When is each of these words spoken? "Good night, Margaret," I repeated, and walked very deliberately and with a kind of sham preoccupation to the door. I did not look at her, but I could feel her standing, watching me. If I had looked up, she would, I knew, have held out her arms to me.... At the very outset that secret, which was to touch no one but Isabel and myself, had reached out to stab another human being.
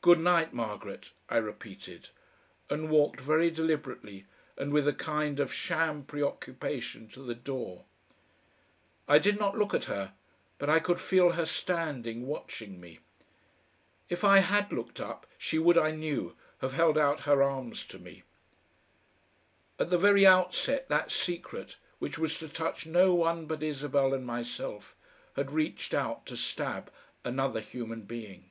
"Good 0.00 0.20
night, 0.20 0.54
Margaret," 0.54 1.10
I 1.28 1.38
repeated, 1.38 2.10
and 2.70 2.88
walked 2.88 3.20
very 3.20 3.50
deliberately 3.50 4.26
and 4.56 4.72
with 4.72 4.86
a 4.86 4.92
kind 4.92 5.40
of 5.40 5.52
sham 5.52 6.04
preoccupation 6.04 7.08
to 7.08 7.20
the 7.20 7.34
door. 7.34 7.84
I 9.08 9.18
did 9.18 9.40
not 9.40 9.58
look 9.58 9.74
at 9.74 9.86
her, 9.86 10.12
but 10.56 10.70
I 10.70 10.78
could 10.78 11.00
feel 11.00 11.32
her 11.32 11.44
standing, 11.44 12.28
watching 12.28 12.80
me. 12.80 13.00
If 14.08 14.22
I 14.22 14.38
had 14.38 14.72
looked 14.72 15.00
up, 15.00 15.26
she 15.36 15.58
would, 15.58 15.76
I 15.76 15.90
knew, 15.90 16.36
have 16.60 16.74
held 16.74 16.96
out 16.96 17.22
her 17.22 17.42
arms 17.42 17.84
to 17.86 17.98
me.... 17.98 18.22
At 19.80 19.90
the 19.90 19.98
very 19.98 20.24
outset 20.24 20.88
that 20.90 21.10
secret, 21.10 21.74
which 21.98 22.18
was 22.18 22.38
to 22.38 22.48
touch 22.48 22.86
no 22.86 23.14
one 23.14 23.46
but 23.46 23.64
Isabel 23.64 24.14
and 24.14 24.24
myself, 24.24 24.94
had 25.34 25.50
reached 25.50 25.92
out 25.92 26.24
to 26.26 26.36
stab 26.36 26.92
another 27.24 27.58
human 27.58 28.02
being. 28.02 28.50